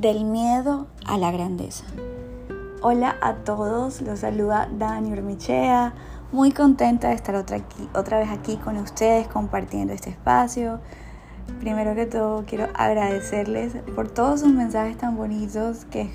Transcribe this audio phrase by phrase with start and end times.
[0.00, 1.84] Del miedo a la grandeza.
[2.82, 5.92] Hola a todos, los saluda Dani Urmichea.
[6.30, 10.78] Muy contenta de estar otra, aquí, otra vez aquí con ustedes compartiendo este espacio.
[11.58, 16.08] Primero que todo quiero agradecerles por todos sus mensajes tan bonitos que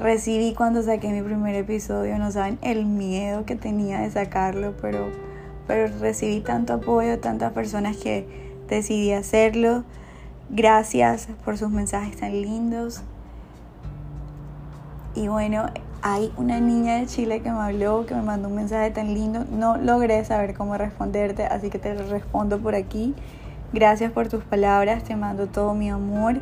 [0.00, 2.18] recibí cuando saqué mi primer episodio.
[2.18, 5.06] No saben el miedo que tenía de sacarlo, pero,
[5.68, 8.26] pero recibí tanto apoyo tantas personas que
[8.66, 9.84] decidí hacerlo.
[10.50, 13.02] Gracias por sus mensajes tan lindos.
[15.14, 15.66] Y bueno,
[16.02, 19.44] hay una niña de Chile que me habló, que me mandó un mensaje tan lindo.
[19.50, 23.14] No logré saber cómo responderte, así que te respondo por aquí.
[23.72, 26.40] Gracias por tus palabras, te mando todo mi amor.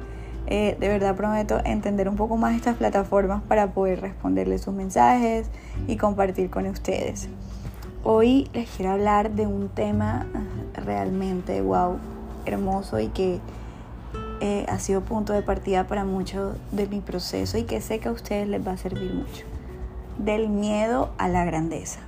[0.48, 5.48] Eh, de verdad prometo entender un poco más estas plataformas para poder responderle sus mensajes
[5.86, 7.28] y compartir con ustedes.
[8.02, 10.26] Hoy les quiero hablar de un tema
[10.74, 11.98] realmente wow,
[12.44, 13.38] hermoso y que
[14.44, 18.08] eh, ha sido punto de partida para mucho de mi proceso y que sé que
[18.08, 19.44] a ustedes les va a servir mucho.
[20.18, 22.00] Del miedo a la grandeza.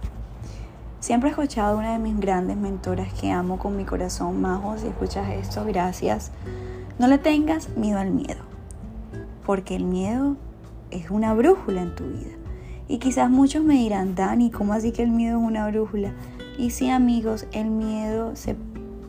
[0.99, 4.77] Siempre he escuchado a una de mis grandes mentoras que amo con mi corazón, Majo,
[4.79, 6.33] si escuchas esto, gracias.
[6.99, 8.43] No le tengas miedo al miedo,
[9.47, 10.37] porque el miedo
[10.91, 12.35] es una brújula en tu vida.
[12.89, 16.13] Y quizás muchos me dirán, Dani, ¿cómo así que el miedo es una brújula?
[16.59, 18.57] Y sí, amigos, el miedo se,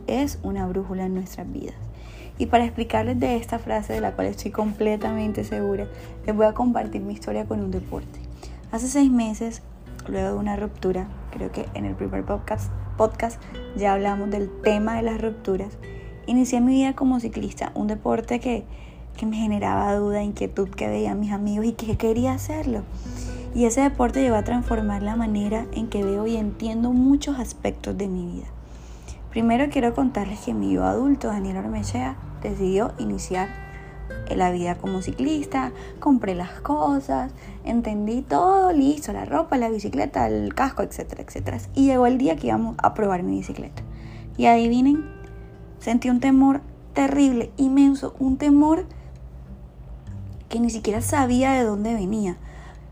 [0.07, 1.75] es una brújula en nuestras vidas.
[2.37, 5.87] Y para explicarles de esta frase de la cual estoy completamente segura,
[6.25, 8.19] les voy a compartir mi historia con un deporte.
[8.71, 9.61] Hace seis meses,
[10.07, 13.41] luego de una ruptura, creo que en el primer podcast, podcast
[13.77, 15.77] ya hablamos del tema de las rupturas,
[16.25, 18.65] inicié mi vida como ciclista, un deporte que,
[19.15, 22.83] que me generaba duda, inquietud, que veía a mis amigos y que quería hacerlo.
[23.53, 27.97] Y ese deporte llegó a transformar la manera en que veo y entiendo muchos aspectos
[27.97, 28.47] de mi vida.
[29.36, 33.50] Primero quiero contarles que mi yo adulto, Daniel Ormechea, decidió iniciar
[34.33, 37.34] la vida como ciclista, compré las cosas,
[37.66, 41.57] entendí todo, listo, la ropa, la bicicleta, el casco, etcétera, etcétera.
[41.74, 43.84] Y llegó el día que íbamos a probar mi bicicleta.
[44.38, 45.03] Y adivinen,
[45.79, 46.62] sentí un temor
[46.94, 48.85] terrible, inmenso, un temor
[50.47, 52.38] que ni siquiera sabía de dónde venía.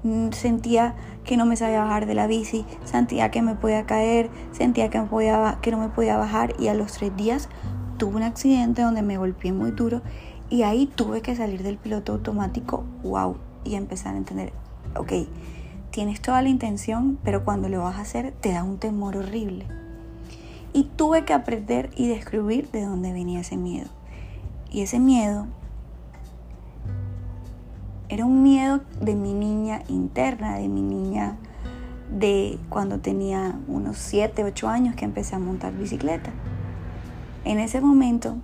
[0.03, 4.29] Mm, sentía que no me sabía bajar de la bici, sentía que me podía caer,
[4.51, 7.47] sentía que, no me podía bajar y a los tres días
[7.97, 10.01] tuve un accidente donde me golpeé muy duro
[10.49, 14.51] y ahí tuve que salir del piloto automático, wow, y empezar a entender,
[14.97, 15.13] ok,
[15.89, 19.67] tienes toda la intención, pero cuando lo vas a hacer te da un temor horrible.
[20.73, 23.89] Y tuve que aprender y descubrir de dónde venía ese miedo.
[24.71, 25.45] Y ese miedo
[28.13, 31.35] era un miedo de mi niña interna, de mi niña
[32.11, 36.29] de cuando tenía unos 7, 8 años que empecé a montar bicicleta.
[37.43, 38.35] En ese momento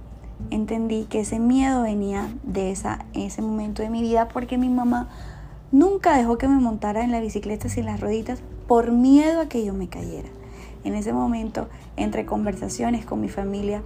[0.50, 5.08] entendí que ese miedo venía de esa, ese momento de mi vida porque mi mamá
[5.72, 9.64] nunca dejó que me montara en la bicicleta sin las roditas por miedo a que
[9.64, 10.30] yo me cayera.
[10.84, 13.84] En ese momento, entre conversaciones con mi familia,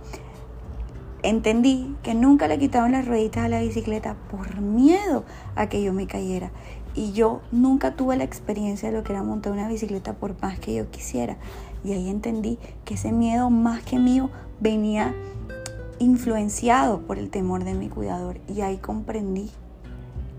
[1.24, 5.24] entendí que nunca le quitaban las rueditas a la bicicleta por miedo
[5.56, 6.52] a que yo me cayera.
[6.96, 10.60] Y yo nunca tuve la experiencia de lo que era montar una bicicleta por más
[10.60, 11.38] que yo quisiera.
[11.84, 14.30] Y ahí entendí que ese miedo más que mío
[14.60, 15.16] venía
[15.98, 18.40] influenciado por el temor de mi cuidador.
[18.48, 19.50] Y ahí comprendí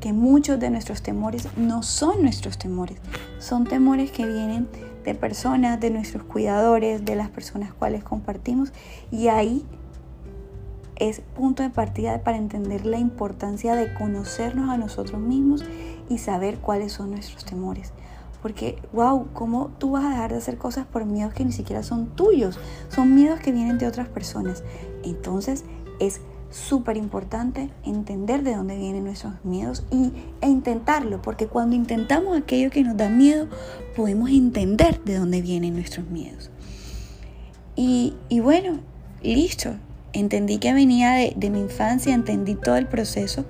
[0.01, 2.99] que muchos de nuestros temores no son nuestros temores,
[3.39, 4.69] son temores que vienen
[5.03, 8.72] de personas, de nuestros cuidadores, de las personas cuales compartimos.
[9.11, 9.65] Y ahí
[10.97, 15.65] es punto de partida para entender la importancia de conocernos a nosotros mismos
[16.09, 17.93] y saber cuáles son nuestros temores.
[18.43, 21.83] Porque, wow, ¿cómo tú vas a dejar de hacer cosas por miedos que ni siquiera
[21.83, 22.59] son tuyos?
[22.91, 24.62] Son miedos que vienen de otras personas.
[25.03, 25.65] Entonces,
[25.99, 32.37] es súper importante entender de dónde vienen nuestros miedos y, e intentarlo, porque cuando intentamos
[32.37, 33.49] aquello que nos da miedo,
[33.97, 36.50] podemos entender de dónde vienen nuestros miedos.
[37.77, 38.78] Y, y bueno,
[39.22, 39.71] listo,
[40.15, 43.45] entendí que venía de, mi infancia, entendí todo el proceso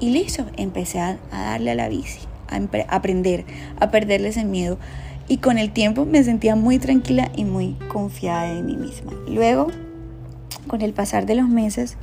[0.00, 3.44] y listo, empecé a, darle a la bici, a aprender,
[3.78, 4.78] a perderle ese miedo.
[5.28, 9.12] Y con el tiempo me sentía muy tranquila y muy confiada en mí misma.
[9.28, 9.68] Luego,
[10.66, 11.96] con el pasar de los meses,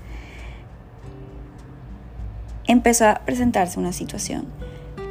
[2.68, 4.46] empezó a presentarse una situación.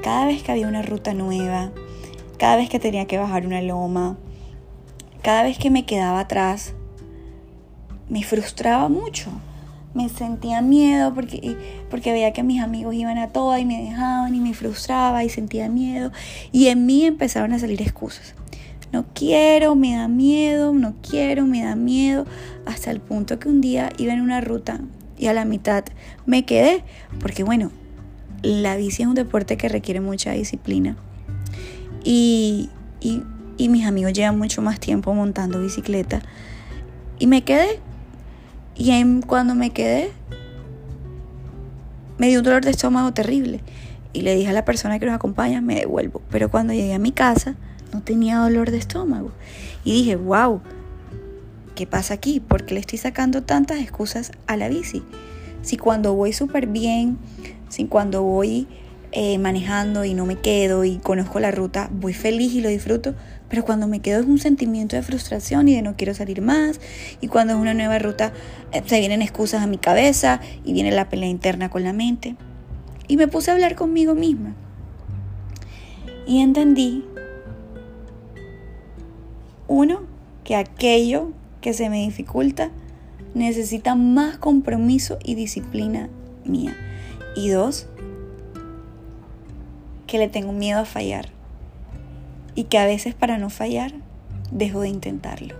[0.02, 1.70] Cada vez que había una ruta nueva,
[2.38, 4.16] cada vez que tenía que bajar una loma,
[5.22, 6.74] cada vez que me quedaba atrás,
[8.08, 9.30] me frustraba mucho.
[9.94, 11.56] Me sentía miedo porque,
[11.90, 15.28] porque veía que mis amigos iban a toda y me dejaban y me frustraba y
[15.28, 16.12] sentía miedo.
[16.52, 18.34] Y en mí empezaron a salir excusas.
[18.92, 22.26] No quiero, me da miedo, no quiero, me da miedo.
[22.66, 24.80] Hasta el punto que un día iba en una ruta
[25.18, 25.84] y a la mitad
[26.26, 26.84] me quedé.
[27.20, 27.70] Porque bueno,
[28.42, 30.96] la bici es un deporte que requiere mucha disciplina.
[32.04, 32.70] Y,
[33.00, 36.22] y mis amigos llevan mucho más tiempo montando bicicleta.
[37.18, 37.80] Y me quedé.
[38.78, 40.12] Y cuando me quedé,
[42.16, 43.60] me dio un dolor de estómago terrible.
[44.12, 46.22] Y le dije a la persona que nos acompaña, me devuelvo.
[46.30, 47.56] Pero cuando llegué a mi casa,
[47.92, 49.32] no tenía dolor de estómago.
[49.84, 50.60] Y dije, wow,
[51.74, 52.38] ¿qué pasa aquí?
[52.38, 55.02] ¿Por qué le estoy sacando tantas excusas a la bici?
[55.62, 57.18] Si cuando voy súper bien,
[57.68, 58.68] si cuando voy
[59.12, 63.14] eh, manejando y no me quedo y conozco la ruta, voy feliz y lo disfruto,
[63.48, 66.80] pero cuando me quedo es un sentimiento de frustración y de no quiero salir más,
[67.20, 68.32] y cuando es una nueva ruta
[68.72, 72.36] eh, se vienen excusas a mi cabeza y viene la pelea interna con la mente.
[73.06, 74.54] Y me puse a hablar conmigo misma.
[76.26, 77.06] Y entendí,
[79.66, 80.02] uno,
[80.44, 81.32] que aquello
[81.62, 82.70] que se me dificulta
[83.34, 86.10] necesita más compromiso y disciplina
[86.44, 86.76] mía.
[87.34, 87.86] Y dos,
[90.08, 91.28] que le tengo miedo a fallar.
[92.56, 93.92] Y que a veces para no fallar,
[94.50, 95.54] dejo de intentarlo.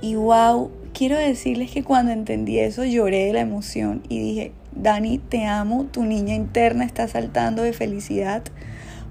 [0.00, 5.18] Y wow, quiero decirles que cuando entendí eso lloré de la emoción y dije, Dani,
[5.18, 8.42] te amo, tu niña interna está saltando de felicidad,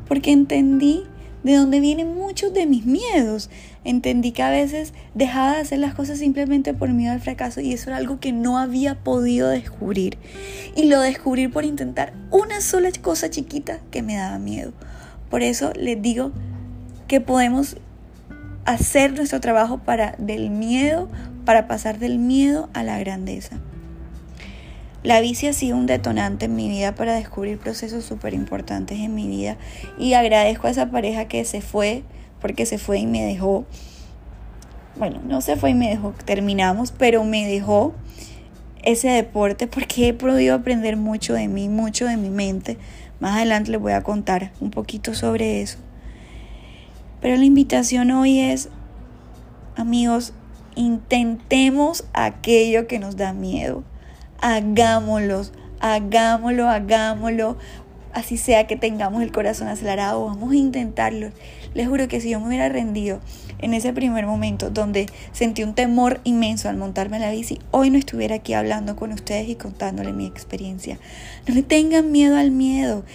[0.07, 1.03] porque entendí
[1.43, 3.49] de dónde vienen muchos de mis miedos.
[3.83, 7.73] Entendí que a veces dejaba de hacer las cosas simplemente por miedo al fracaso y
[7.73, 10.17] eso era algo que no había podido descubrir.
[10.75, 14.71] Y lo descubrí por intentar una sola cosa chiquita que me daba miedo.
[15.29, 16.31] Por eso les digo
[17.07, 17.77] que podemos
[18.65, 21.09] hacer nuestro trabajo para del miedo,
[21.45, 23.59] para pasar del miedo a la grandeza.
[25.03, 29.13] La bici ha sido un detonante en mi vida para descubrir procesos súper importantes en
[29.13, 29.57] mi vida
[29.97, 32.03] y agradezco a esa pareja que se fue,
[32.39, 33.65] porque se fue y me dejó,
[34.97, 37.93] bueno, no se fue y me dejó, terminamos, pero me dejó
[38.81, 42.77] ese deporte porque he podido aprender mucho de mí, mucho de mi mente.
[43.19, 45.79] Más adelante les voy a contar un poquito sobre eso.
[47.19, 48.69] Pero la invitación hoy es,
[49.75, 50.31] amigos,
[50.75, 53.83] intentemos aquello que nos da miedo
[54.39, 55.43] hagámoslo,
[55.79, 57.57] hagámoslo, hagámoslo.
[58.13, 61.31] Así sea que tengamos el corazón acelerado, vamos a intentarlo.
[61.73, 63.19] Les juro que si yo me hubiera rendido
[63.63, 67.89] en ese primer momento donde sentí un temor inmenso al montarme en la bici, hoy
[67.89, 70.99] no estuviera aquí hablando con ustedes y contándole mi experiencia.
[71.47, 73.05] No le tengan miedo al miedo.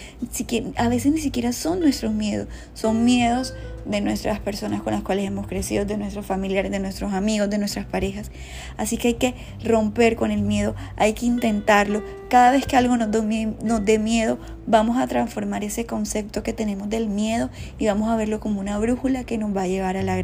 [0.77, 3.55] A veces ni siquiera son nuestros miedos, son miedos
[3.85, 7.59] de nuestras personas con las cuales hemos crecido, de nuestros familiares, de nuestros amigos, de
[7.59, 8.31] nuestras parejas.
[8.77, 9.35] Así que hay que
[9.65, 12.03] romper con el miedo, hay que intentarlo.
[12.29, 16.91] Cada vez que algo nos, nos dé miedo, vamos a transformar ese concepto que tenemos
[16.91, 17.49] del miedo
[17.79, 20.17] y vamos a verlo como una brújula que nos va a llevar a la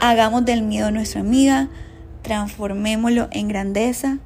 [0.00, 1.68] Hagamos del miedo nuestra amiga,
[2.22, 4.18] transformémoslo en grandeza.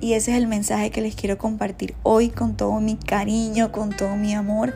[0.00, 3.90] Y ese es el mensaje que les quiero compartir hoy con todo mi cariño, con
[3.90, 4.74] todo mi amor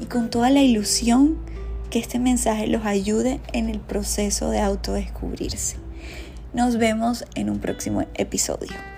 [0.00, 1.38] y con toda la ilusión
[1.90, 5.76] que este mensaje los ayude en el proceso de autodescubrirse.
[6.52, 8.93] Nos vemos en un próximo episodio.